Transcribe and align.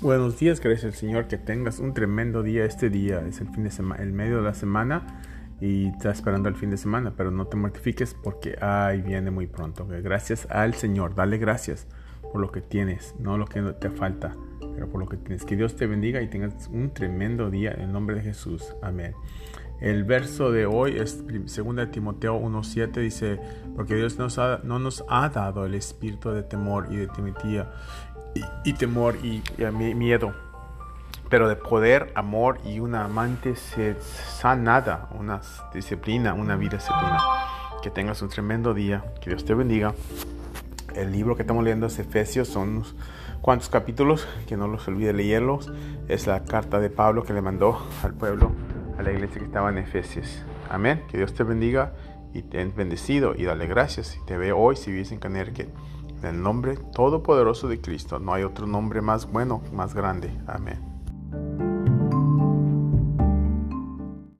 Buenos 0.00 0.38
días, 0.38 0.60
gracias 0.60 0.84
al 0.84 0.94
Señor, 0.94 1.26
que 1.26 1.38
tengas 1.38 1.80
un 1.80 1.92
tremendo 1.92 2.44
día 2.44 2.64
este 2.64 2.88
día, 2.88 3.20
es 3.26 3.40
el 3.40 3.48
fin 3.48 3.64
de 3.64 3.72
semana, 3.72 4.00
el 4.00 4.12
medio 4.12 4.36
de 4.36 4.42
la 4.42 4.54
semana 4.54 5.24
y 5.60 5.88
estás 5.88 6.18
esperando 6.18 6.48
el 6.48 6.54
fin 6.54 6.70
de 6.70 6.76
semana, 6.76 7.14
pero 7.16 7.32
no 7.32 7.48
te 7.48 7.56
mortifiques 7.56 8.14
porque 8.14 8.56
ahí 8.60 9.02
viene 9.02 9.32
muy 9.32 9.48
pronto. 9.48 9.88
Gracias 9.88 10.46
al 10.50 10.74
Señor, 10.74 11.16
dale 11.16 11.36
gracias 11.38 11.88
por 12.22 12.40
lo 12.40 12.52
que 12.52 12.60
tienes, 12.60 13.16
no 13.18 13.38
lo 13.38 13.46
que 13.46 13.60
te 13.60 13.90
falta, 13.90 14.36
pero 14.72 14.88
por 14.88 15.00
lo 15.00 15.08
que 15.08 15.16
tienes. 15.16 15.44
Que 15.44 15.56
Dios 15.56 15.74
te 15.74 15.88
bendiga 15.88 16.22
y 16.22 16.28
tengas 16.28 16.68
un 16.68 16.94
tremendo 16.94 17.50
día 17.50 17.72
en 17.72 17.80
el 17.80 17.92
nombre 17.92 18.14
de 18.14 18.22
Jesús. 18.22 18.76
Amén. 18.80 19.14
El 19.80 20.04
verso 20.04 20.52
de 20.52 20.66
hoy 20.66 20.96
es 20.96 21.24
2 21.26 21.90
Timoteo 21.90 22.40
1.7, 22.40 23.00
dice, 23.00 23.40
porque 23.74 23.96
Dios 23.96 24.16
nos 24.16 24.38
no 24.62 24.78
nos 24.78 25.04
ha 25.08 25.28
dado 25.28 25.66
el 25.66 25.74
espíritu 25.74 26.30
de 26.30 26.44
temor 26.44 26.86
y 26.90 26.96
de 26.96 27.08
timidez 27.08 27.66
y, 28.64 28.72
temor 28.74 29.16
y, 29.22 29.42
miedo, 29.94 30.34
pero 31.28 31.48
de 31.48 31.56
poder, 31.56 32.12
amor 32.14 32.60
y 32.64 32.80
una 32.80 33.04
amante 33.04 33.54
sanada, 33.56 35.08
una 35.18 35.40
disciplina, 35.72 36.34
una 36.34 36.56
vida 36.56 36.78
disciplina. 36.78 37.18
Que 37.82 37.90
tengas 37.90 38.22
un 38.22 38.28
tremendo 38.28 38.74
día, 38.74 39.04
que 39.20 39.30
Dios 39.30 39.44
te 39.44 39.54
bendiga. 39.54 39.94
El 40.94 41.12
libro 41.12 41.36
que 41.36 41.42
estamos 41.42 41.62
leyendo 41.62 41.86
es 41.86 41.98
Efesios, 41.98 42.48
son 42.48 42.68
unos 42.68 42.96
cuantos 43.40 43.68
capítulos, 43.68 44.26
que 44.46 44.56
no 44.56 44.66
los 44.66 44.86
olvide 44.88 45.12
leerlos. 45.12 45.70
Es 46.08 46.26
la 46.26 46.44
carta 46.44 46.80
de 46.80 46.90
Pablo 46.90 47.22
que 47.22 47.32
le 47.32 47.40
mandó 47.40 47.86
al 48.02 48.14
pueblo, 48.14 48.52
a 48.98 49.02
la 49.02 49.12
iglesia 49.12 49.38
que 49.38 49.46
estaba 49.46 49.70
en 49.70 49.78
Efesios. 49.78 50.42
Amén. 50.70 51.04
Que 51.08 51.18
Dios 51.18 51.34
te 51.34 51.44
bendiga 51.44 51.92
y 52.34 52.42
te 52.42 52.64
bendecido 52.64 53.34
y 53.36 53.44
dale 53.44 53.66
gracias. 53.66 54.08
Si 54.08 54.24
te 54.26 54.36
ve 54.36 54.52
hoy, 54.52 54.76
si 54.76 54.90
vives 54.90 55.12
en 55.12 55.20
Connecticut 55.20 55.68
en 56.22 56.26
el 56.26 56.42
nombre 56.42 56.76
todopoderoso 56.94 57.68
de 57.68 57.80
Cristo, 57.80 58.18
no 58.18 58.34
hay 58.34 58.42
otro 58.42 58.66
nombre 58.66 59.00
más 59.00 59.30
bueno, 59.30 59.62
más 59.72 59.94
grande. 59.94 60.30
Amén. 60.46 60.87